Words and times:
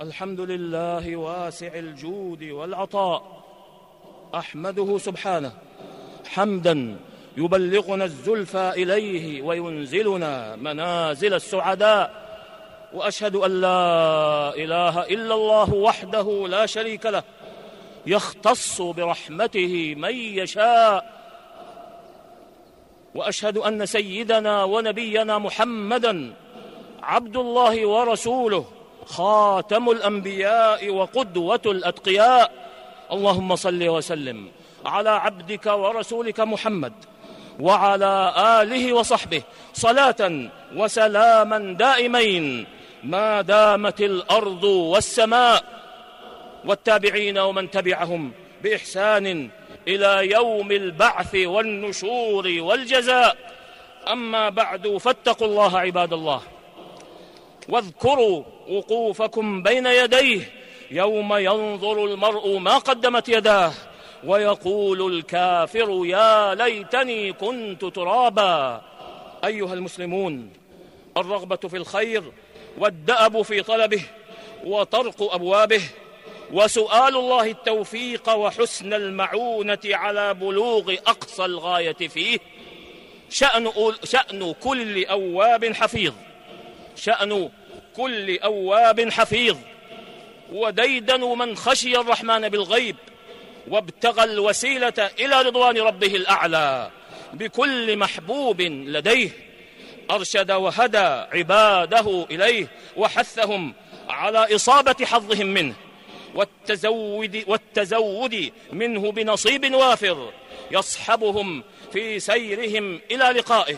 الحمد 0.00 0.40
لله 0.40 1.16
واسع 1.16 1.66
الجود 1.74 2.44
والعطاء 2.44 3.42
أحمده 4.34 4.98
سبحانه 4.98 5.52
حمدا 6.26 6.96
يبلغنا 7.36 8.04
الزلفى 8.04 8.72
إليه 8.76 9.42
وينزلنا 9.42 10.56
منازل 10.56 11.34
السعداء 11.34 12.30
وأشهد 12.92 13.36
أن 13.36 13.60
لا 13.60 14.54
إله 14.54 15.02
إلا 15.02 15.34
الله 15.34 15.74
وحده 15.74 16.46
لا 16.48 16.66
شريك 16.66 17.06
له 17.06 17.22
يختص 18.06 18.82
برحمته 18.82 19.94
من 19.94 20.14
يشاء 20.14 21.20
وأشهد 23.14 23.58
أن 23.58 23.86
سيدنا 23.86 24.64
ونبينا 24.64 25.38
محمدا 25.38 26.32
عبد 27.02 27.36
الله 27.36 27.86
ورسوله 27.86 28.79
خاتم 29.06 29.90
الأنبياء 29.90 30.90
وقدوة 30.90 31.60
الأتقياء. 31.66 32.52
اللهم 33.12 33.56
صل 33.56 33.88
وسلم 33.88 34.48
على 34.86 35.10
عبدك 35.10 35.66
ورسولك 35.66 36.40
محمد 36.40 36.92
وعلى 37.60 38.34
آله 38.62 38.92
وصحبه 38.92 39.42
صلاة 39.72 40.48
وسلاما 40.76 41.58
دائمين. 41.78 42.66
ما 43.04 43.40
دامت 43.40 44.00
الأرض 44.00 44.64
والسماء 44.64 45.64
والتابعين 46.64 47.38
ومن 47.38 47.70
تبعهم 47.70 48.32
بإحسان 48.62 49.50
إلى 49.88 50.30
يوم 50.30 50.72
البعث 50.72 51.34
والنشور 51.34 52.46
والجزاء. 52.60 53.36
أما 54.08 54.48
بعد 54.48 54.96
فاتقوا 54.96 55.46
الله 55.46 55.78
عباد 55.78 56.12
الله. 56.12 56.40
واذكروا 57.70 58.42
وقوفكم 58.68 59.62
بين 59.62 59.86
يديه 59.86 60.52
يوم 60.90 61.34
ينظر 61.34 62.04
المرء 62.04 62.58
ما 62.58 62.78
قدمت 62.78 63.28
يداه 63.28 63.72
ويقول 64.24 65.14
الكافر 65.14 66.02
يا 66.06 66.54
ليتني 66.54 67.32
كنت 67.32 67.84
ترابا. 67.84 68.82
أيها 69.44 69.74
المسلمون 69.74 70.50
الرغبة 71.16 71.56
في 71.56 71.76
الخير 71.76 72.22
والدأب 72.78 73.42
في 73.42 73.62
طلبه 73.62 74.02
وطرق 74.64 75.34
أبوابه 75.34 75.82
وسؤال 76.52 77.16
الله 77.16 77.50
التوفيق 77.50 78.28
وحسن 78.28 78.94
المعونة 78.94 79.78
على 79.84 80.34
بلوغ 80.34 80.94
أقصى 81.06 81.44
الغاية 81.44 82.08
فيه. 82.08 82.38
شأن 83.30 83.70
شأن 84.04 84.54
كل 84.62 85.04
أواب 85.04 85.72
حفيظ. 85.72 86.12
شأن 86.96 87.50
كل 88.00 88.38
أواب 88.38 89.10
حفيظ. 89.10 89.56
وديدن 90.52 91.20
من 91.20 91.56
خشي 91.56 91.96
الرحمن 91.96 92.48
بالغيب 92.48 92.96
وابتغى 93.68 94.24
الوسيلة 94.24 95.10
إلى 95.20 95.42
رضوان 95.42 95.78
ربه 95.78 96.06
الأعلى. 96.06 96.90
بكل 97.32 97.96
محبوب 97.96 98.60
لديه 98.60 99.30
أرشد 100.10 100.50
وهدى 100.50 100.98
عباده 101.32 102.26
إليه 102.30 102.66
وحثهم 102.96 103.74
على 104.08 104.54
إصابة 104.54 104.96
حظهم 105.04 105.46
منه. 105.46 105.74
والتزود 106.34 107.44
والتزود 107.46 108.52
منه 108.72 109.12
بنصيب 109.12 109.74
وافر 109.74 110.32
يصحبهم 110.70 111.64
في 111.92 112.20
سيرهم 112.20 113.00
إلى 113.10 113.24
لقائه. 113.24 113.76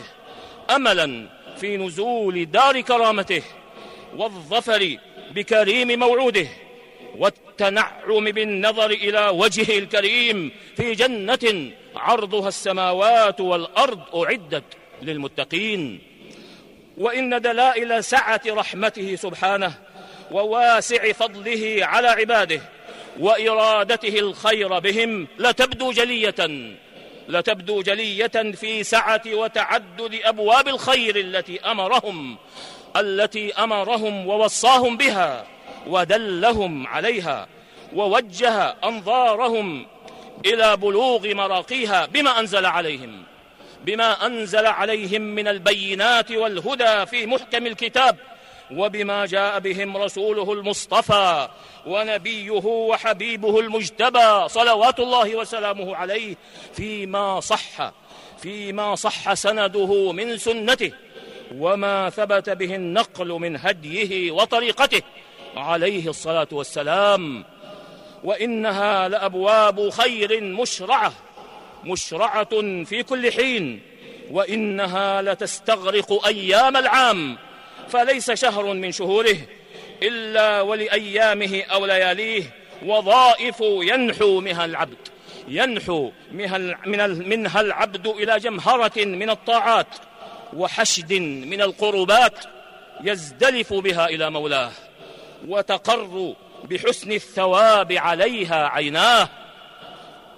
املا 0.75 1.27
في 1.57 1.77
نزول 1.77 2.51
دار 2.51 2.81
كرامته. 2.81 3.43
والظفر 4.17 4.97
بكريم 5.31 5.99
موعوده 5.99 6.47
والتنعم 7.17 8.25
بالنظر 8.31 8.91
إلى 8.91 9.27
وجهه 9.27 9.77
الكريم 9.77 10.51
في 10.77 10.91
جنة 10.91 11.71
عرضها 11.95 12.47
السماوات 12.47 13.41
والأرض 13.41 14.15
أعدت 14.15 14.63
للمتقين. 15.01 15.99
وإن 16.97 17.41
دلائل 17.41 18.03
سعة 18.03 18.41
رحمته 18.47 19.15
سبحانه 19.15 19.73
وواسع 20.31 21.11
فضله 21.11 21.77
على 21.81 22.07
عباده 22.07 22.61
وإرادته 23.19 24.19
الخير 24.19 24.79
بهم 24.79 25.27
لتبدو 25.39 25.91
جلية 25.91 26.35
لتبدو 27.29 27.81
جلية 27.81 28.51
في 28.51 28.83
سعة 28.83 29.21
وتعدد 29.27 30.19
أبواب 30.23 30.67
الخير 30.67 31.15
التي 31.15 31.59
أمرهم 31.59 32.37
التي 32.97 33.53
أمرهم 33.53 34.27
ووصاهم 34.27 34.97
بها 34.97 35.45
ودلهم 35.87 36.87
عليها 36.87 37.47
ووجه 37.95 38.75
أنظارهم 38.83 39.85
إلى 40.45 40.77
بلوغ 40.77 41.33
مراقيها 41.33 42.05
بما 42.05 42.39
أنزل 42.39 42.65
عليهم 42.65 43.23
بما 43.85 44.25
أنزل 44.25 44.65
عليهم 44.65 45.21
من 45.21 45.47
البينات 45.47 46.31
والهدى 46.31 47.05
في 47.05 47.25
محكم 47.25 47.67
الكتاب 47.67 48.17
وبما 48.71 49.25
جاء 49.25 49.59
بهم 49.59 49.97
رسوله 49.97 50.53
المصطفى 50.53 51.49
ونبيه 51.85 52.65
وحبيبه 52.65 53.59
المجتبى 53.59 54.47
صلوات 54.47 54.99
الله 54.99 55.35
وسلامه 55.35 55.95
عليه 55.95 56.35
فيما 56.73 57.39
صح 57.39 57.91
فيما 58.37 58.95
صح 58.95 59.33
سنده 59.33 60.11
من 60.11 60.37
سنته 60.37 60.91
وما 61.57 62.09
ثبت 62.09 62.49
به 62.49 62.75
النقل 62.75 63.27
من 63.27 63.57
هديه 63.57 64.31
وطريقته. 64.31 65.01
عليه 65.55 66.09
الصلاة 66.09 66.47
والسلام. 66.51 67.45
وإنها 68.23 69.07
لأبواب 69.09 69.89
خير 69.89 70.43
مشرعة. 70.43 71.13
مشرعة 71.83 72.83
في 72.83 73.03
كل 73.03 73.31
حين. 73.31 73.81
وإنها 74.31 75.21
لتستغرق 75.21 76.25
أيام 76.25 76.77
العام. 76.77 77.37
فليس 77.89 78.31
شهر 78.31 78.73
من 78.73 78.91
شهوره 78.91 79.37
إلا 80.03 80.61
ولأيامه 80.61 81.63
أو 81.71 81.85
لياليه. 81.85 82.43
وظائف 82.85 83.57
ينحو 83.61 84.39
منها 84.39 84.65
العبد. 84.65 84.97
ينحو 85.47 86.11
منها 87.25 87.61
العبد 87.61 88.07
إلى 88.07 88.39
جمهرة 88.39 89.05
من 89.05 89.29
الطاعات. 89.29 89.87
وحشد 90.55 91.13
من 91.13 91.61
القربات 91.61 92.45
يزدلف 93.03 93.73
بها 93.73 94.05
إلى 94.05 94.29
مولاه 94.29 94.71
وتقر 95.47 96.33
بحسن 96.63 97.11
الثواب 97.11 97.91
عليها 97.91 98.67
عيناه. 98.67 99.29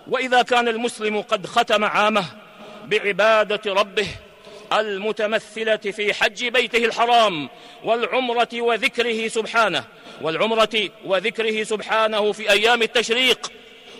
وإذا 0.08 0.42
كان 0.42 0.68
المسلم 0.68 1.22
قد 1.22 1.48
ختم 1.48 1.84
عامه 1.84 2.26
بعبادة 2.86 3.74
ربه 3.74 4.08
المتمثلة 4.74 5.76
في 5.76 6.14
حج 6.14 6.48
بيته 6.48 6.86
الحرام 6.86 7.50
والعمرة 7.84 8.50
وذكره 8.54 9.28
سبحانه 9.28 9.84
والعمرة 10.22 10.90
وذكره 11.06 11.64
سبحانه 11.64 12.32
في 12.32 12.52
أيام 12.52 12.82
التشريق 12.82 13.52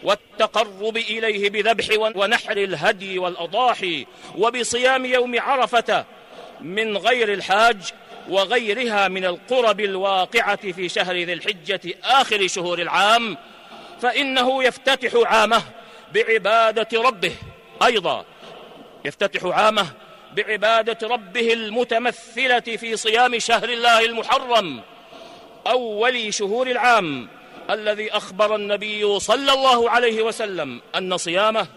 والتقرب 0.04 0.98
إليه 0.98 1.50
بذبح 1.50 1.88
ونحر 2.16 2.58
الهدي 2.58 3.20
والأضاحي 3.20 4.06
وبصيام 4.38 5.06
يوم 5.06 5.40
عرفة 5.40 6.06
من 6.62 6.98
غير 6.98 7.34
الحاج 7.34 7.78
وغيرها 8.30 9.08
من 9.08 9.26
القرب 9.26 9.80
الواقعة 9.80 10.72
في 10.72 10.90
شهر 10.90 11.16
ذي 11.16 11.34
الحجة 11.34 11.82
آخر 12.04 12.48
شهور 12.48 12.80
العام 12.80 13.38
فإنه 14.02 14.64
يفتتح 14.64 15.12
عامه 15.26 15.62
بعبادة 16.14 17.02
ربه 17.02 17.32
أيضا. 17.84 18.26
يفتتح 19.06 19.46
عامه 19.46 19.88
بعبادة 20.36 21.08
ربه 21.08 21.54
المتمثلة 21.54 22.60
في 22.60 22.98
صيام 22.98 23.40
شهر 23.40 23.70
الله 23.70 24.06
المحرم 24.06 24.82
أول 25.68 26.34
شهور 26.34 26.68
العام. 26.68 27.28
الذي 27.70 28.12
أخبر 28.12 28.56
النبي 28.56 29.20
صلى 29.20 29.54
الله 29.54 29.90
عليه 29.90 30.22
وسلم 30.22 30.82
أن 30.96 31.18
صيامه 31.18 31.68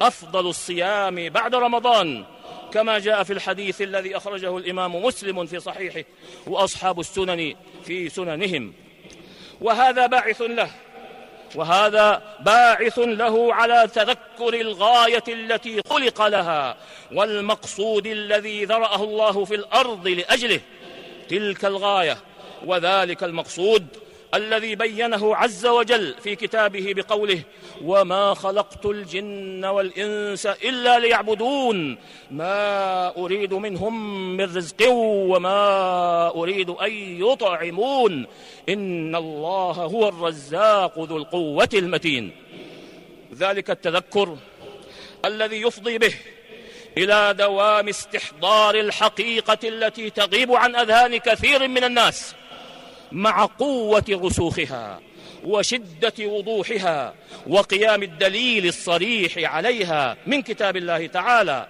أفضل 0.00 0.46
الصيام 0.46 1.28
بعد 1.28 1.54
رمضان 1.54 2.24
كما 2.72 2.98
جاء 2.98 3.22
في 3.22 3.32
الحديث 3.32 3.82
الذي 3.82 4.16
أخرجه 4.16 4.58
الإمام 4.58 4.96
مسلم 5.04 5.46
في 5.46 5.60
صحيحه 5.60 6.04
وأصحاب 6.46 7.00
السنن 7.00 7.54
في 7.84 8.08
سننهم. 8.08 8.72
وهذا 9.60 10.06
باعث 10.06 10.42
له 10.42 10.70
وهذا 11.54 12.22
باعث 12.40 12.98
له 12.98 13.54
على 13.54 13.88
تذكر 13.94 14.60
الغاية 14.60 15.24
التي 15.28 15.82
خلق 15.90 16.26
لها 16.26 16.76
والمقصود 17.12 18.06
الذي 18.06 18.64
ذرأه 18.64 19.04
الله 19.04 19.44
في 19.44 19.54
الأرض 19.54 20.08
لأجله 20.08 20.60
تلك 21.28 21.64
الغاية 21.64 22.18
وذلك 22.66 23.24
المقصود 23.24 23.86
الذي 24.36 24.74
بينه 24.74 25.36
عز 25.36 25.66
وجل 25.66 26.14
في 26.22 26.36
كتابه 26.36 26.92
بقوله 26.96 27.42
وما 27.82 28.34
خلقت 28.34 28.86
الجن 28.86 29.64
والانس 29.64 30.46
الا 30.46 30.98
ليعبدون. 30.98 31.98
ما 32.30 33.16
اريد 33.16 33.54
منهم 33.54 34.26
من 34.36 34.56
رزق 34.56 34.88
وما 34.90 36.28
اريد 36.28 36.70
ان 36.70 36.92
يطعمون. 37.22 38.26
ان 38.68 39.16
الله 39.16 39.72
هو 39.72 40.08
الرزاق 40.08 40.98
ذو 40.98 41.16
القوه 41.16 41.68
المتين. 41.74 42.32
ذلك 43.34 43.70
التذكر 43.70 44.36
الذي 45.24 45.62
يفضي 45.62 45.98
به 45.98 46.14
إلى 46.98 47.34
دوام 47.38 47.88
استحضار 47.88 48.74
الحقيقة 48.74 49.58
التي 49.64 50.10
تغيب 50.10 50.52
عن 50.52 50.76
اذهان 50.76 51.16
كثير 51.16 51.68
من 51.68 51.84
الناس. 51.84 52.34
مع 53.12 53.44
قوة 53.44 54.04
رسوخها 54.10 55.00
وشدة 55.44 56.12
وضوحها 56.20 57.14
وقيام 57.46 58.02
الدليل 58.02 58.66
الصريح 58.66 59.52
عليها 59.52 60.16
من 60.26 60.42
كتاب 60.42 60.76
الله 60.76 61.06
تعالى 61.06 61.66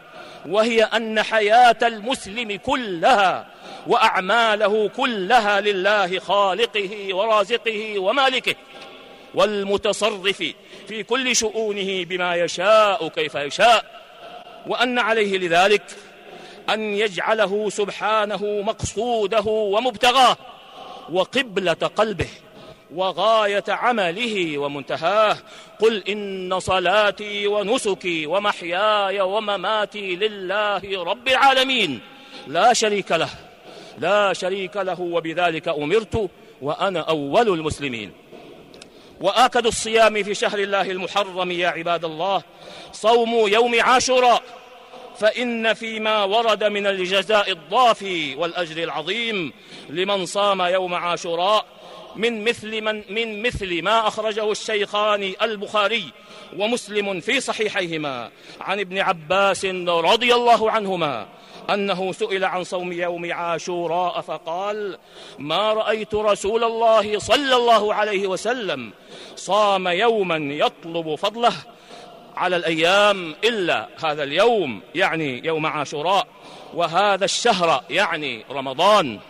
وهي 0.48 0.82
أن 0.84 1.22
حياة 1.22 1.76
المسلم 1.82 2.56
كلها 2.56 3.46
وأعماله 3.86 4.88
كلها 4.88 5.60
لله 5.60 6.18
خالقه 6.18 7.14
ورازقه 7.14 7.98
ومالكه 7.98 8.54
والمتصرف 9.34 10.42
في 10.88 11.02
كل 11.02 11.36
شؤونه 11.36 12.04
بما 12.04 12.36
يشاء 12.36 13.08
كيف 13.08 13.34
يشاء 13.34 13.84
وأن 14.66 14.98
عليه 14.98 15.38
لذلك 15.38 15.82
أن 16.70 16.94
يجعله 16.94 17.70
سبحانه 17.70 18.62
مقصوده 18.62 19.44
ومبتغاه. 19.46 20.36
وقبلة 21.12 21.72
قلبه 21.72 22.28
وغاية 22.94 23.64
عمله 23.68 24.58
ومنتهاه. 24.58 25.36
قل 25.80 26.02
إن 26.08 26.60
صلاتي 26.60 27.46
ونسكي 27.46 28.26
ومحياي 28.26 29.20
ومماتي 29.20 30.16
لله 30.16 31.04
رب 31.04 31.28
العالمين. 31.28 32.00
لا 32.46 32.72
شريك 32.72 33.12
له 33.12 33.30
لا 33.98 34.32
شريك 34.32 34.76
له 34.76 35.00
وبذلك 35.00 35.68
أمرت 35.68 36.30
وأنا 36.62 37.00
أول 37.00 37.48
المسلمين. 37.48 38.12
وآكد 39.20 39.66
الصيام 39.66 40.22
في 40.22 40.34
شهر 40.34 40.58
الله 40.58 40.90
المحرم 40.90 41.50
يا 41.50 41.68
عباد 41.68 42.04
الله 42.04 42.42
صوم 42.92 43.48
يوم 43.48 43.80
عاشوراء. 43.80 44.42
فإن 45.18 45.74
فيما 45.74 46.24
ورد 46.24 46.64
من 46.64 46.86
الجزاء 46.86 47.52
الضافي 47.52 48.34
والأجر 48.34 48.82
العظيم 48.82 49.52
لمن 49.90 50.26
صام 50.26 50.60
يوم 50.62 50.94
عاشوراء 50.94 51.64
من 52.16 52.44
مثل 52.44 52.80
من 52.80 53.02
من 53.10 53.42
مثل 53.42 53.82
ما 53.82 54.08
أخرجه 54.08 54.52
الشيخان 54.52 55.34
البخاري 55.42 56.12
ومسلم 56.56 57.20
في 57.20 57.40
صحيحيهما. 57.40 58.30
عن 58.60 58.80
ابن 58.80 58.98
عباس 58.98 59.64
رضي 59.88 60.34
الله 60.34 60.70
عنهما 60.70 61.26
أنه 61.70 62.12
سئل 62.12 62.44
عن 62.44 62.64
صوم 62.64 62.92
يوم 62.92 63.32
عاشوراء 63.32 64.20
فقال 64.20 64.98
ما 65.38 65.72
رأيت 65.72 66.14
رسول 66.14 66.64
الله 66.64 67.18
صلى 67.18 67.56
الله 67.56 67.94
عليه 67.94 68.26
وسلم 68.26 68.92
صام 69.36 69.88
يوما 69.88 70.36
يطلب 70.36 71.14
فضله 71.14 71.52
على 72.36 72.56
الأيام 72.56 73.34
إلا 73.44 73.88
هذا 74.04 74.22
اليوم 74.22 74.80
يعني 74.94 75.46
يوم 75.46 75.66
عاشوراء 75.66 76.26
وهذا 76.74 77.24
الشهر 77.24 77.84
يعني 77.90 78.44
رمضان. 78.50 79.20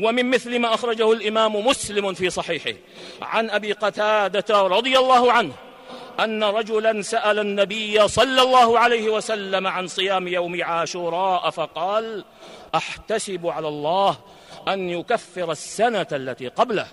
ومن 0.00 0.30
مثل 0.30 0.58
ما 0.58 0.74
أخرجه 0.74 1.12
الإمام 1.12 1.66
مسلم 1.66 2.14
في 2.14 2.30
صحيحه 2.30 2.78
عن 3.22 3.50
أبي 3.50 3.72
قتادة 3.72 4.60
رضي 4.60 4.98
الله 4.98 5.32
عنه 5.32 5.52
أن 6.20 6.44
رجلا 6.44 7.02
سأل 7.02 7.38
النبي 7.38 8.08
صلى 8.08 8.42
الله 8.42 8.78
عليه 8.78 9.08
وسلم 9.08 9.66
عن 9.66 9.86
صيام 9.86 10.28
يوم 10.28 10.62
عاشوراء 10.62 11.50
فقال 11.50 12.24
أحتسب 12.74 13.46
على 13.46 13.68
الله 13.68 14.16
أن 14.68 14.90
يكفر 14.90 15.52
السنة 15.52 16.06
التي 16.12 16.48
قبله. 16.48 16.86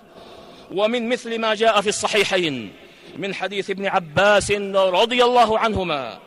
ومن 0.72 1.08
مثل 1.08 1.38
ما 1.38 1.54
جاء 1.54 1.80
في 1.80 1.88
الصحيحين 1.88 2.72
من 3.18 3.34
حديث 3.34 3.70
ابن 3.70 3.86
عباس 3.86 4.50
رضي 4.74 5.24
الله 5.24 5.58
عنهما 5.58 6.18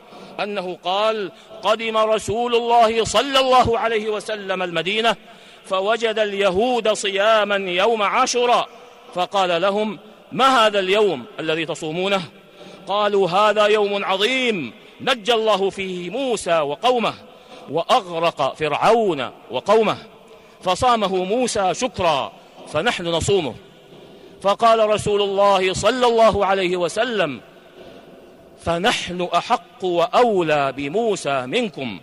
أنه 0.43 0.77
قال 0.83 1.31
قدم 1.63 1.97
رسول 1.97 2.55
الله 2.55 3.03
صلى 3.03 3.39
الله 3.39 3.79
عليه 3.79 4.09
وسلم 4.09 4.63
المدينة 4.63 5.15
فوجد 5.65 6.19
اليهود 6.19 6.93
صياما 6.93 7.55
يوم 7.55 8.03
عاشوراء 8.03 8.69
فقال 9.13 9.61
لهم 9.61 9.99
ما 10.31 10.65
هذا 10.67 10.79
اليوم 10.79 11.25
الذي 11.39 11.65
تصومونه؟ 11.65 12.21
قالوا 12.87 13.29
هذا 13.29 13.65
يوم 13.65 14.05
عظيم 14.05 14.73
نجى 15.01 15.33
الله 15.33 15.69
فيه 15.69 16.09
موسى 16.09 16.59
وقومه 16.59 17.13
وأغرق 17.69 18.55
فرعون 18.55 19.29
وقومه 19.51 19.97
فصامه 20.61 21.23
موسى 21.23 21.73
شكرا 21.73 22.31
فنحن 22.67 23.07
نصومه. 23.07 23.55
فقال 24.41 24.89
رسول 24.89 25.21
الله 25.21 25.73
صلى 25.73 26.07
الله 26.07 26.45
عليه 26.45 26.77
وسلم 26.77 27.41
فنحن 28.65 29.27
أحق 29.33 29.83
وأولى 29.83 30.71
بموسى 30.71 31.45
منكم. 31.45 31.99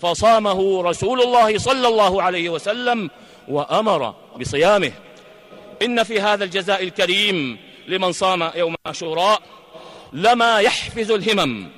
فصامه 0.00 0.82
رسول 0.82 1.22
الله 1.22 1.58
صلى 1.58 1.88
الله 1.88 2.22
عليه 2.22 2.48
وسلم 2.48 3.10
وأمر 3.48 4.14
بصيامه. 4.40 4.92
إن 5.82 6.02
في 6.02 6.20
هذا 6.20 6.44
الجزاء 6.44 6.82
الكريم 6.82 7.58
لمن 7.88 8.12
صام 8.12 8.50
يوم 8.54 8.74
عاشوراء 8.86 9.42
لما 10.12 10.60
يحفز 10.60 11.10
الهمم 11.10 11.68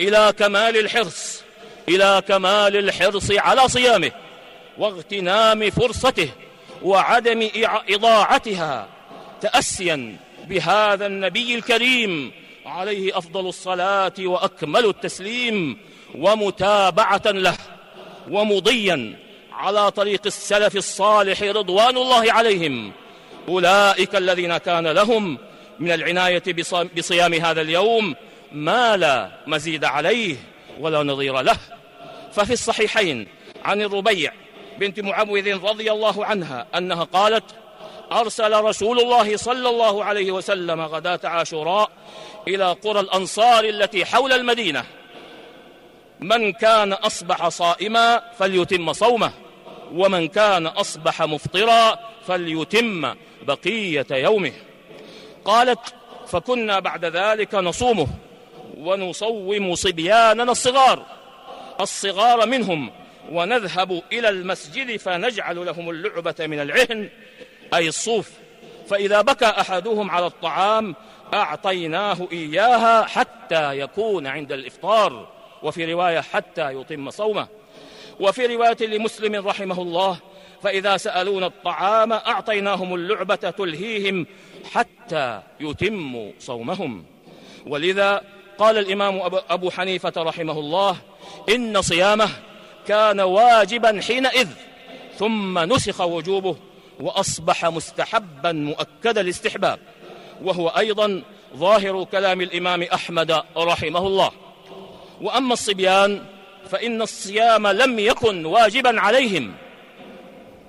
إلى 0.00 0.32
كمال 0.38 0.76
الحرص 0.78 1.42
إلى 1.88 2.22
كمال 2.28 2.76
الحرص 2.76 3.30
على 3.30 3.68
صيامه 3.68 4.12
واغتنام 4.78 5.70
فرصته 5.70 6.28
وعدم 6.82 7.48
إضاعتها 7.88 8.88
تاسيا 9.44 10.16
بهذا 10.48 11.06
النبي 11.06 11.54
الكريم 11.54 12.32
عليه 12.66 13.18
أفضل 13.18 13.46
الصلاة 13.46 14.12
وأكمل 14.18 14.86
التسليم 14.86 15.78
ومتابعة 16.14 17.22
له 17.26 17.56
ومضيا 18.30 19.18
على 19.52 19.90
طريق 19.90 20.20
السلف 20.26 20.76
الصالح 20.76 21.42
رضوان 21.42 21.96
الله 21.96 22.32
عليهم. 22.32 22.92
أولئك 23.48 24.16
الذين 24.16 24.56
كان 24.56 24.86
لهم 24.86 25.38
من 25.78 25.90
العناية 25.92 26.42
بصيام 26.96 27.34
هذا 27.34 27.60
اليوم 27.60 28.14
ما 28.52 28.96
لا 28.96 29.30
مزيد 29.46 29.84
عليه 29.84 30.36
ولا 30.80 31.02
نظير 31.02 31.40
له. 31.40 31.56
ففي 32.32 32.52
الصحيحين 32.52 33.26
عن 33.64 33.82
الربيع 33.82 34.32
بنت 34.78 35.00
معوذ 35.00 35.64
رضي 35.64 35.92
الله 35.92 36.24
عنها 36.24 36.66
أنها 36.76 37.04
قالت 37.04 37.44
أرسل 38.12 38.60
رسول 38.60 39.00
الله 39.00 39.36
صلى 39.36 39.68
الله 39.68 40.04
عليه 40.04 40.32
وسلم 40.32 40.80
غداة 40.80 41.20
عاشوراء 41.24 41.90
إلى 42.48 42.72
قرى 42.72 43.00
الأنصار 43.00 43.64
التي 43.64 44.04
حول 44.04 44.32
المدينة. 44.32 44.84
من 46.20 46.52
كان 46.52 46.92
أصبح 46.92 47.48
صائما 47.48 48.22
فليتم 48.38 48.92
صومه 48.92 49.32
ومن 49.94 50.28
كان 50.28 50.66
أصبح 50.66 51.22
مفطرا 51.22 51.98
فليتم 52.26 53.14
بقية 53.42 54.06
يومه. 54.10 54.52
قالت 55.44 55.94
فكنا 56.26 56.80
بعد 56.80 57.04
ذلك 57.04 57.54
نصومه 57.54 58.06
ونصوم 58.78 59.74
صبياننا 59.74 60.52
الصغار 60.52 61.06
الصغار 61.80 62.46
منهم 62.46 62.90
ونذهب 63.32 64.02
إلى 64.12 64.28
المسجد 64.28 64.96
فنجعل 64.96 65.66
لهم 65.66 65.90
اللعبة 65.90 66.34
من 66.40 66.60
العهن 66.60 67.08
أي 67.74 67.88
الصوف. 67.88 68.30
فإذا 68.88 69.20
بكى 69.20 69.46
أحدهم 69.46 70.10
على 70.10 70.26
الطعام 70.26 70.94
أعطيناه 71.34 72.28
إياها 72.32 73.02
حتى 73.02 73.78
يكون 73.78 74.26
عند 74.26 74.52
الإفطار. 74.52 75.28
وفي 75.62 75.92
رواية 75.92 76.20
حتى 76.20 76.80
يتم 76.80 77.10
صومه. 77.10 77.48
وفي 78.20 78.46
رواية 78.46 78.76
لمسلم 78.80 79.48
رحمه 79.48 79.82
الله 79.82 80.18
فإذا 80.62 80.96
سألونا 80.96 81.46
الطعام 81.46 82.12
أعطيناهم 82.12 82.94
اللعبة 82.94 83.34
تلهيهم 83.34 84.26
حتى 84.72 85.40
يتموا 85.60 86.32
صومهم. 86.38 87.04
ولذا 87.66 88.22
قال 88.58 88.78
الإمام 88.78 89.20
أبو 89.50 89.70
حنيفة 89.70 90.12
رحمه 90.16 90.58
الله 90.58 90.96
إن 91.48 91.82
صيامه 91.82 92.28
كان 92.86 93.20
واجبا 93.20 94.00
حينئذ 94.00 94.48
ثم 95.18 95.58
نسخ 95.58 96.00
وجوبه. 96.00 96.56
وأصبح 97.00 97.64
مستحبا 97.64 98.52
مؤكد 98.52 99.18
الاستحباب 99.18 99.78
وهو 100.42 100.68
أيضا 100.68 101.22
ظاهر 101.56 102.04
كلام 102.04 102.40
الإمام 102.40 102.82
أحمد 102.82 103.42
رحمه 103.56 104.06
الله. 104.06 104.30
وأما 105.20 105.52
الصبيان 105.52 106.24
فإن 106.70 107.02
الصيام 107.02 107.66
لم 107.66 107.98
يكن 107.98 108.46
واجبا 108.46 109.00
عليهم. 109.00 109.54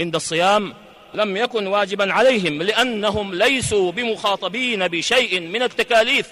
إن 0.01 0.15
الصيام 0.15 0.73
لم 1.13 1.37
يكن 1.37 1.67
واجبا 1.67 2.13
عليهم 2.13 2.63
لأنهم 2.63 3.35
ليسوا 3.35 3.91
بمخاطبين 3.91 4.87
بشيء 4.87 5.39
من 5.39 5.61
التكاليف. 5.61 6.31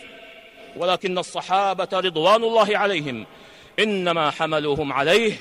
ولكن 0.77 1.17
الصحابة 1.17 1.87
رضوان 1.93 2.43
الله 2.43 2.77
عليهم 2.77 3.25
إنما 3.79 4.31
حملوهم 4.31 4.93
عليه 4.93 5.33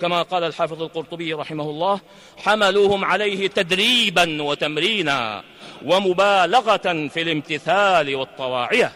كما 0.00 0.22
قال 0.22 0.44
الحافظ 0.44 0.82
القرطبي 0.82 1.34
رحمه 1.34 1.70
الله 1.70 2.00
حملوهم 2.36 3.04
عليه 3.04 3.48
تدريبا 3.48 4.42
وتمرينا 4.42 5.42
ومبالغة 5.84 7.08
في 7.08 7.22
الامتثال 7.22 8.14
والطواعية. 8.14 8.92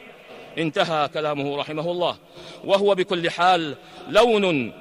انتهى 0.58 1.08
كلامه 1.08 1.56
رحمه 1.56 1.90
الله. 1.90 2.16
وهو 2.64 2.94
بكل 2.94 3.30
حال 3.30 3.76
لون 4.08 4.72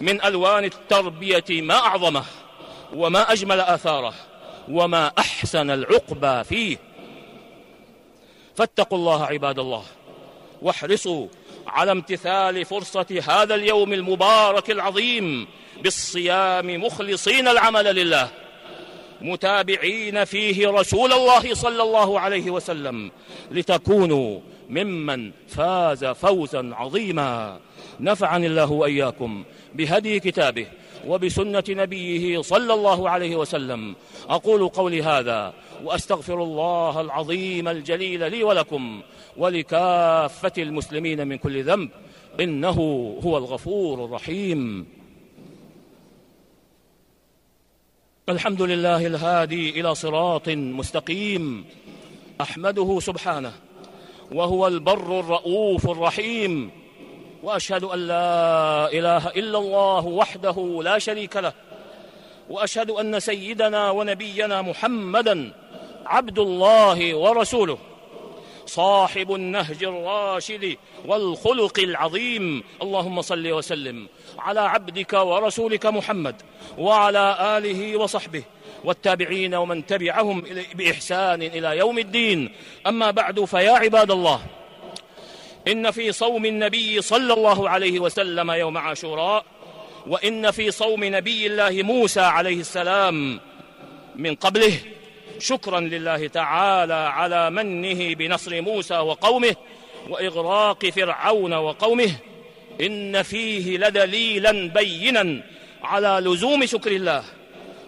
من 0.00 0.24
ألوان 0.24 0.64
التربية 0.64 1.44
ما 1.50 1.74
أعظمه 1.74 2.24
وما 2.94 3.32
أجمل 3.32 3.60
آثاره 3.60 4.14
وما 4.68 5.12
أحسن 5.18 5.70
العقبى 5.70 6.44
فيه. 6.44 6.76
فاتقوا 8.56 8.98
الله 8.98 9.24
عباد 9.24 9.58
الله 9.58 9.84
واحرصوا 10.62 11.26
على 11.66 11.92
امتثال 11.92 12.64
فرصة 12.64 13.22
هذا 13.28 13.54
اليوم 13.54 13.92
المبارك 13.92 14.70
العظيم 14.70 15.46
بالصيام 15.82 16.84
مخلصين 16.84 17.48
العمل 17.48 17.84
لله 17.84 18.28
متابعين 19.20 20.24
فيه 20.24 20.68
رسول 20.68 21.12
الله 21.12 21.54
صلى 21.54 21.82
الله 21.82 22.20
عليه 22.20 22.50
وسلم 22.50 23.10
لتكونوا 23.50 24.40
ممن 24.68 25.30
فاز 25.48 26.04
فوزا 26.04 26.70
عظيما. 26.74 27.60
نفعني 28.00 28.46
الله 28.46 28.72
وإياكم 28.72 29.44
بهدي 29.74 30.20
كتابه 30.20 30.66
وبسنة 31.06 31.64
نبيه 31.68 32.42
صلى 32.42 32.74
الله 32.74 33.10
عليه 33.10 33.36
وسلم. 33.36 33.94
أقول 34.28 34.68
قولي 34.68 35.02
هذا 35.02 35.54
وأستغفر 35.84 36.42
الله 36.42 37.00
العظيم 37.00 37.68
الجليل 37.68 38.30
لي 38.30 38.42
ولكم 38.44 39.02
ولكافة 39.36 40.52
المسلمين 40.58 41.28
من 41.28 41.38
كل 41.38 41.64
ذنب 41.64 41.90
إنه 42.40 42.78
هو 43.24 43.38
الغفور 43.38 44.04
الرحيم. 44.04 44.86
الحمد 48.28 48.62
لله 48.62 49.06
الهادي 49.06 49.80
إلى 49.80 49.94
صراط 49.94 50.48
مستقيم 50.48 51.64
أحمده 52.40 53.00
سبحانه 53.00 53.52
وهو 54.32 54.66
البر 54.66 55.20
الرؤوف 55.20 55.90
الرحيم 55.90 56.70
وأشهد 57.42 57.84
أن 57.84 57.98
لا 57.98 58.92
إله 58.92 59.28
إلا 59.28 59.58
الله 59.58 60.06
وحده 60.06 60.80
لا 60.84 60.98
شريك 60.98 61.36
له 61.36 61.52
وأشهد 62.50 62.90
أن 62.90 63.20
سيدنا 63.20 63.90
ونبينا 63.90 64.62
محمدا 64.62 65.52
عبد 66.06 66.38
الله 66.38 67.14
ورسوله. 67.14 67.78
صاحب 68.66 69.34
النهج 69.34 69.84
الراشد 69.84 70.76
والخلق 71.06 71.78
العظيم. 71.78 72.62
اللهم 72.82 73.22
صل 73.22 73.52
وسلم 73.52 74.08
على 74.38 74.60
عبدك 74.60 75.12
ورسولك 75.12 75.86
محمد 75.86 76.42
وعلى 76.78 77.58
آله 77.58 77.96
وصحبه 77.96 78.42
والتابعين 78.84 79.54
ومن 79.54 79.86
تبعهم 79.86 80.44
بإحسان 80.74 81.42
إلى 81.42 81.78
يوم 81.78 81.98
الدين. 81.98 82.52
أما 82.86 83.10
بعد 83.10 83.44
فيا 83.44 83.72
عباد 83.72 84.10
الله 84.10 84.40
إن 85.68 85.90
في 85.90 86.12
صوم 86.12 86.46
النبي 86.46 87.02
صلى 87.02 87.32
الله 87.32 87.68
عليه 87.68 88.00
وسلم 88.00 88.50
يوم 88.50 88.78
عاشوراء 88.78 89.44
وإن 90.06 90.50
في 90.50 90.70
صوم 90.70 91.04
نبي 91.04 91.46
الله 91.46 91.82
موسى 91.82 92.20
عليه 92.20 92.60
السلام 92.60 93.40
من 94.16 94.34
قبله 94.34 94.78
شكرا 95.42 95.80
لله 95.80 96.28
تعالى 96.28 96.94
على 96.94 97.50
منه 97.50 98.14
بنصر 98.14 98.60
موسى 98.60 98.98
وقومه 98.98 99.56
وإغراق 100.08 100.86
فرعون 100.86 101.54
وقومه. 101.54 102.10
إن 102.80 103.22
فيه 103.22 103.78
لدليلا 103.78 104.68
بينا 104.68 105.42
على 105.82 106.30
لزوم 106.30 106.66
شكر 106.66 106.90
الله 106.90 107.24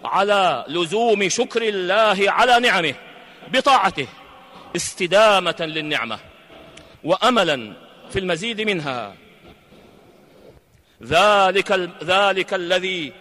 على 0.04 0.64
لزوم 0.68 1.28
شكر 1.28 1.62
الله 1.62 2.30
على 2.30 2.60
نعمه 2.60 2.94
بطاعته 3.48 4.06
استدامة 4.76 5.56
للنعمة 5.60 6.18
وأملا 7.04 7.72
في 8.10 8.18
المزيد 8.18 8.60
منها. 8.60 9.14
ذلك 11.02 11.90
ذلك 12.04 12.54
الذي 12.54 13.12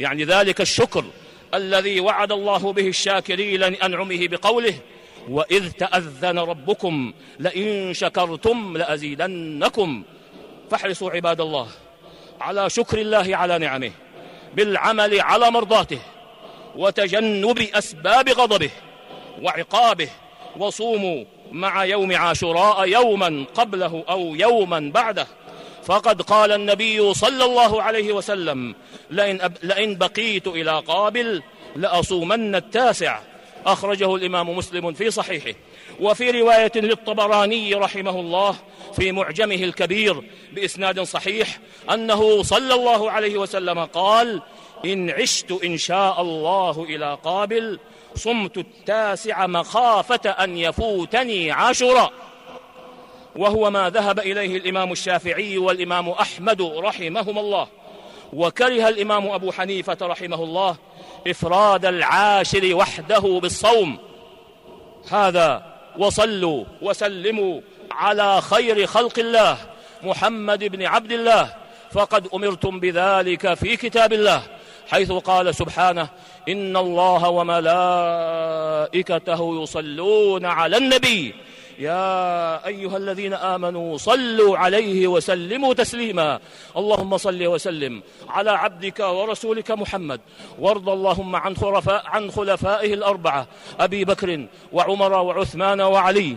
يعني 0.00 0.24
ذلك 0.24 0.60
الشكر 0.60 1.04
الذي 1.54 2.00
وعد 2.00 2.32
الله 2.32 2.72
به 2.72 2.88
الشاكرين 2.88 3.60
لأنعمه 3.60 4.28
بقوله 4.28 4.74
وإذ 5.28 5.70
تأذن 5.70 6.38
ربكم 6.38 7.12
لئن 7.38 7.94
شكرتم 7.94 8.76
لأزيدنكم. 8.76 10.02
فاحرصوا 10.70 11.10
عباد 11.10 11.40
الله 11.40 11.68
على 12.40 12.70
شكر 12.70 12.98
الله 12.98 13.36
على 13.36 13.58
نعمه 13.58 13.90
بالعمل 14.54 15.20
على 15.20 15.50
مرضاته 15.50 15.98
وتجنب 16.76 17.58
أسباب 17.58 18.28
غضبه 18.28 18.70
وعقابه. 19.42 20.08
وصوموا 20.56 21.24
مع 21.52 21.84
يوم 21.84 22.16
عاشوراء 22.16 22.88
يوما 22.88 23.44
قبله 23.54 24.04
أو 24.08 24.34
يوما 24.34 24.90
بعده. 24.94 25.26
فقد 25.86 26.22
قال 26.22 26.52
النبي 26.52 27.14
صلى 27.14 27.44
الله 27.44 27.82
عليه 27.82 28.12
وسلم 28.12 28.74
لئن, 29.10 29.40
أب 29.40 29.56
لئن 29.62 29.98
بقيت 29.98 30.46
إلى 30.46 30.80
قابل 30.80 31.42
لأصومن 31.76 32.54
التاسع. 32.54 33.20
أخرجه 33.66 34.14
الإمام 34.14 34.56
مسلم 34.56 34.92
في 34.92 35.10
صحيحه. 35.10 35.58
وفي 36.00 36.30
رواية 36.30 36.72
للطبراني 36.76 37.74
رحمه 37.74 38.20
الله 38.20 38.56
في 38.96 39.12
معجمه 39.12 39.54
الكبير 39.54 40.22
بإسناد 40.52 41.00
صحيح 41.00 41.58
أنه 41.92 42.42
صلى 42.42 42.74
الله 42.74 43.10
عليه 43.10 43.38
وسلم 43.38 43.84
قال 43.84 44.42
إن 44.84 45.10
عشت 45.10 45.60
إن 45.64 45.76
شاء 45.76 46.20
الله 46.20 46.86
إلى 46.88 47.18
قابل 47.24 47.78
صمت 48.14 48.58
التاسع 48.58 49.46
مخافة 49.46 50.30
أن 50.30 50.58
يفوتني 50.58 51.50
عاشوراء. 51.50 52.12
وهو 53.36 53.70
ما 53.70 53.90
ذهب 53.90 54.18
إليه 54.18 54.56
الإمام 54.56 54.92
الشافعي 54.92 55.58
والإمام 55.58 56.08
أحمد 56.08 56.62
رحمهما 56.62 57.40
الله. 57.40 57.68
وكره 58.32 58.88
الإمام 58.88 59.26
أبو 59.30 59.52
حنيفة 59.52 59.96
رحمه 60.02 60.44
الله 60.44 60.76
إفراد 61.26 61.84
العاشر 61.84 62.74
وحده 62.74 63.40
بالصوم. 63.42 63.98
هذا 65.10 65.74
وصلوا 65.98 66.64
وسلموا 66.82 67.60
على 67.90 68.40
خير 68.40 68.86
خلق 68.86 69.18
الله 69.18 69.58
محمد 70.02 70.64
بن 70.64 70.82
عبد 70.82 71.12
الله. 71.12 71.54
فقد 71.92 72.28
أمرتم 72.34 72.80
بذلك 72.80 73.54
في 73.54 73.76
كتاب 73.76 74.12
الله 74.12 74.42
حيث 74.88 75.12
قال 75.12 75.54
سبحانه 75.54 76.08
إن 76.48 76.76
الله 76.76 77.28
وملائكته 78.88 79.62
يصلون 79.62 80.44
على 80.44 80.76
النبي. 80.76 81.34
يا 81.78 82.66
أيها 82.66 82.96
الذين 82.96 83.34
آمنوا 83.34 83.96
صلوا 83.96 84.58
عليه 84.58 85.06
وسلموا 85.06 85.74
تسليما. 85.74 86.40
اللهم 86.76 87.16
صل 87.16 87.46
وسلم 87.46 88.02
على 88.28 88.50
عبدك 88.50 89.00
ورسولك 89.00 89.70
محمد. 89.70 90.20
وارض 90.58 90.88
اللهم 90.88 91.36
عن, 91.36 91.56
خلفاء 91.56 92.02
عن 92.06 92.30
خلفائه 92.30 92.94
الأربعة 92.94 93.46
أبي 93.80 94.04
بكر 94.04 94.46
وعمر 94.72 95.12
وعثمان 95.12 95.80
وعلي 95.80 96.36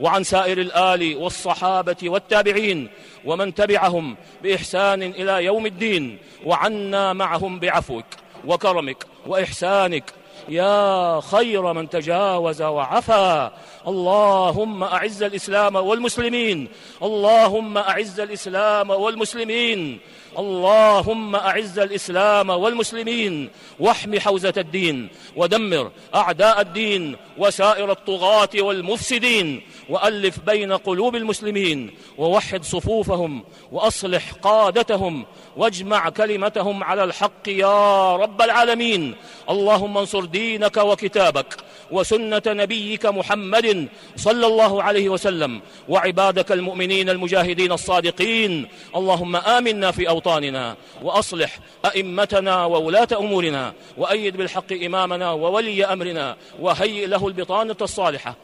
وعن 0.00 0.24
سائر 0.24 0.58
الآل 0.58 1.16
والصحابة 1.16 1.96
والتابعين 2.02 2.90
ومن 3.24 3.54
تبعهم 3.54 4.16
بإحسان 4.42 5.02
إلى 5.02 5.44
يوم 5.44 5.66
الدين 5.66 6.18
وعنا 6.46 7.12
معهم 7.12 7.58
بعفوك 7.58 8.04
وكرمك 8.46 9.06
وإحسانك. 9.26 10.04
يا 10.48 11.20
خير 11.20 11.72
من 11.72 11.88
تجاوز 11.88 12.62
وعفا. 12.62 13.52
اللهم 13.88 14.84
أعز 14.84 15.22
الإسلام 15.22 15.76
والمسلمين. 15.76 16.68
اللهم 17.02 17.78
أعز 17.78 18.20
الإسلام 18.20 18.90
والمسلمين. 18.90 19.98
اللهم 20.38 21.36
أعز 21.36 21.78
الإسلام 21.78 22.50
والمسلمين. 22.50 23.50
واحم 23.80 24.18
حوزة 24.18 24.54
الدين. 24.56 25.08
ودمر 25.36 25.90
أعداء 26.14 26.60
الدين 26.60 27.16
وسائر 27.38 27.90
الطغاة 27.90 28.48
والمفسدين. 28.54 29.62
وألف 29.88 30.40
بين 30.40 30.72
قلوب 30.72 31.16
المسلمين. 31.16 31.94
ووحد 32.18 32.64
صفوفهم. 32.64 33.44
وأصلح 33.72 34.32
قادتهم. 34.32 35.24
واجمع 35.56 36.08
كلمتهم 36.08 36.84
على 36.84 37.04
الحق 37.04 37.48
يا 37.48 38.16
رب 38.16 38.42
العالمين. 38.42 39.14
اللهم 39.50 39.98
انصر 39.98 40.24
دينك 40.24 40.76
وكتابك. 40.76 41.69
وسنة 41.92 42.42
نبيك 42.46 43.06
محمد 43.06 43.88
صلى 44.16 44.46
الله 44.46 44.82
عليه 44.82 45.08
وسلم 45.08 45.60
وعبادك 45.88 46.52
المؤمنين 46.52 47.10
المجاهدين 47.10 47.72
الصادقين. 47.72 48.68
اللهم 48.96 49.36
آمنا 49.36 49.90
في 49.90 50.08
أوطاننا 50.08 50.76
وأصلح 51.02 51.58
أئمتنا 51.84 52.64
وولاة 52.64 53.08
أمورنا 53.18 53.72
وأيد 53.96 54.36
بالحق 54.36 54.72
إمامنا 54.72 55.30
وولي 55.30 55.84
أمرنا 55.84 56.36
وهيئ 56.60 57.06
له 57.06 57.28
البطانة 57.28 57.76
الصالحة. 57.82 58.36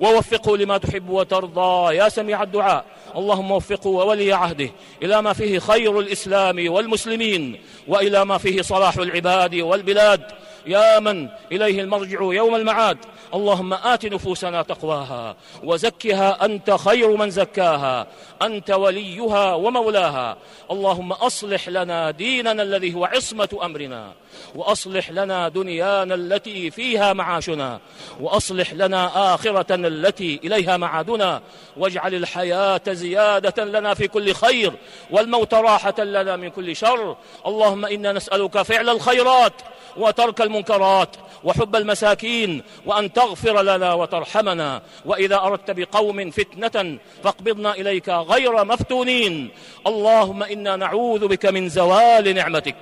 ووفقه 0.00 0.56
لما 0.56 0.78
تحب 0.78 1.10
وترضى 1.10 1.96
يا 1.96 2.08
سميع 2.08 2.42
الدعاء. 2.42 2.84
اللهم 3.16 3.50
وفقه 3.50 3.88
وولي 3.88 4.32
عهده 4.32 4.70
إلى 5.02 5.22
ما 5.22 5.32
فيه 5.32 5.58
خير 5.58 6.00
الإسلام 6.00 6.72
والمسلمين 6.72 7.60
وإلى 7.88 8.24
ما 8.24 8.38
فيه 8.38 8.62
صلاح 8.62 8.96
العباد 8.96 9.54
والبلاد. 9.54 10.22
يا 10.68 11.00
من 11.00 11.28
إليه 11.52 11.80
المرجع 11.80 12.20
يوم 12.20 12.54
المعاد. 12.54 12.98
اللهم 13.34 13.72
آت 13.72 14.06
نفوسنا 14.06 14.62
تقواها 14.62 15.36
وزكها 15.64 16.44
أنت 16.44 16.70
خير 16.70 17.16
من 17.16 17.30
زكاها. 17.30 18.06
أنت 18.42 18.70
وليها 18.70 19.54
ومولاها. 19.54 20.36
اللهم 20.70 21.12
أصلح 21.12 21.68
لنا 21.68 22.10
ديننا 22.10 22.62
الذي 22.62 22.94
هو 22.94 23.04
عصمة 23.04 23.58
أمرنا. 23.62 24.12
وأصلح 24.54 25.10
لنا 25.10 25.48
دنيانا 25.48 26.14
التي 26.14 26.70
فيها 26.70 27.12
معاشنا 27.12 27.80
وأصلح 28.20 28.72
لنا 28.72 29.34
آخرة 29.34 29.74
التي 29.74 30.40
إليها 30.44 30.76
معادنا 30.76 31.42
واجعل 31.76 32.14
الحياة 32.14 32.80
زيادة 32.88 33.64
لنا 33.64 33.94
في 33.94 34.08
كل 34.08 34.32
خير 34.34 34.72
والموت 35.10 35.54
راحة 35.54 36.02
لنا 36.02 36.36
من 36.36 36.50
كل 36.50 36.76
شر. 36.76 37.16
اللهم 37.46 37.84
إنا 37.84 38.12
نسألك 38.12 38.62
فعل 38.62 38.88
الخيرات 38.88 39.52
وترك 39.96 40.40
المنكرات 40.40 41.16
وحب 41.44 41.76
المساكين 41.76 42.62
وأن 42.86 43.12
تغفر 43.12 43.62
لنا 43.62 43.94
وترحمنا. 43.94 44.82
وإذا 45.04 45.36
أردت 45.36 45.70
بقوم 45.70 46.30
فتنة 46.30 46.98
فاقبضنا 47.24 47.72
إليك 47.72 48.08
غير 48.08 48.64
مفتونين. 48.64 49.50
اللهم 49.86 50.42
إنا 50.42 50.76
نعوذ 50.76 51.28
بك 51.28 51.46
من 51.46 51.68
زوال 51.68 52.34
نعمتك. 52.34 52.76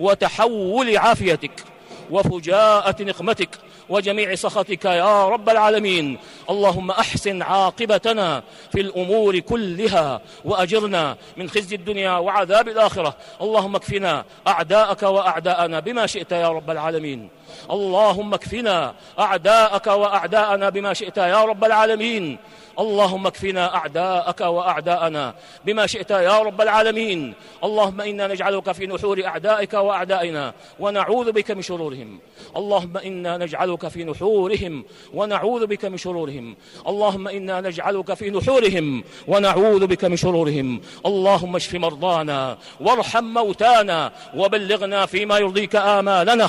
وتحول 0.00 0.96
عافيتك 0.96 1.64
وفجاءة 2.10 3.02
نقمتك 3.02 3.48
وجميع 3.88 4.34
سخطك 4.34 4.84
يا 4.84 5.28
رب 5.28 5.48
العالمين. 5.48 6.18
اللهم 6.50 6.90
أحسن 6.90 7.42
عاقبتنا 7.42 8.42
في 8.72 8.80
الأمور 8.80 9.38
كلها 9.38 10.20
وأجرنا 10.44 11.16
من 11.36 11.50
خزي 11.50 11.76
الدنيا 11.76 12.12
وعذاب 12.12 12.68
الآخرة. 12.68 13.16
اللهم 13.40 13.76
اكفنا 13.76 14.24
أعداءك 14.46 15.02
وأعداءنا 15.02 15.80
بما 15.80 16.06
شئت 16.06 16.32
يا 16.32 16.48
رب 16.48 16.70
العالمين. 16.70 17.28
اللهم 17.70 18.34
اكفنا 18.34 18.94
أعداءك 19.18 19.86
وأعداءنا 19.86 20.68
بما 20.68 20.94
شئت 20.94 21.16
يا 21.16 21.44
رب 21.44 21.64
العالمين. 21.64 22.38
اللهم 22.78 23.26
اكفنا 23.26 23.74
أعداءك 23.74 24.40
وأعداءنا 24.40 25.34
بما 25.64 25.86
شئت 25.86 26.10
يا 26.10 26.38
رب 26.38 26.60
العالمين. 26.60 27.34
اللهم 27.64 28.00
إنا 28.00 28.26
نجعلك 28.26 28.72
في 28.72 28.86
نحور 28.86 29.24
أعدائك 29.24 29.74
وأعدائنا 29.74 30.54
ونعوذ 30.80 31.32
بك 31.32 31.50
من 31.50 31.62
شرورهم. 31.62 32.18
اللهم 32.56 32.96
إنا 32.96 33.36
نجعلك 33.36 33.88
في 33.88 34.04
نحورهم 34.04 34.84
ونعوذ 35.14 35.66
بك 35.66 35.84
من 35.84 35.96
شرورهم. 35.96 36.56
اللهم 36.88 37.28
إنا 37.28 37.60
نجعلك 37.60 38.14
في 38.14 38.30
نحورهم 38.30 39.04
ونعوذ 39.28 39.86
بك 39.86 40.04
من 40.04 40.16
شرورهم. 40.16 40.80
اللهم 41.06 41.56
اشف 41.56 41.74
مرضانا 41.74 42.58
وارحم 42.80 43.24
موتانا 43.24 44.12
وبلغنا 44.36 45.06
فيما 45.06 45.38
يرضيك 45.38 45.76
آمالنا 45.76 46.48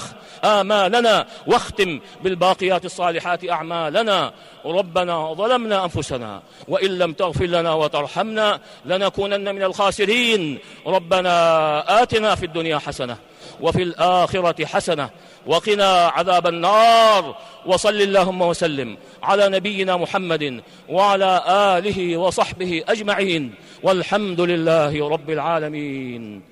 آمالنا 0.89 1.25
واختم 1.47 1.99
بالباقيات 2.23 2.85
الصالحات 2.85 3.49
أعمالنا. 3.49 4.33
ربنا 4.65 5.33
ظلمنا 5.33 5.83
أنفسنا 5.83 6.41
وإن 6.67 6.97
لم 6.97 7.13
تغفر 7.13 7.45
لنا 7.45 7.73
وترحمنا 7.73 8.59
لنكونن 8.85 9.55
من 9.55 9.63
الخاسرين. 9.63 10.59
ربنا 10.87 12.03
آتنا 12.03 12.35
في 12.35 12.45
الدنيا 12.45 12.77
حسنة 12.77 13.17
وفي 13.61 13.83
الآخرة 13.83 14.65
حسنة 14.65 15.09
وقنا 15.47 16.07
عذاب 16.07 16.47
النار. 16.47 17.35
وصل 17.65 18.01
اللهم 18.01 18.41
وسلم 18.41 18.97
على 19.23 19.49
نبينا 19.49 19.97
محمد 19.97 20.63
وعلى 20.89 21.43
آله 21.47 22.17
وصحبه 22.17 22.83
أجمعين. 22.89 23.53
والحمد 23.83 24.41
لله 24.41 25.09
رب 25.09 25.29
العالمين. 25.29 26.49